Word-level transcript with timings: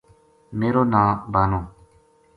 میرو 0.57 0.83
ناں 0.91 1.07
بانو 1.31 1.61